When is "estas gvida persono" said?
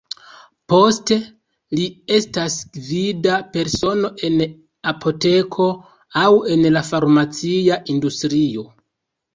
2.15-4.13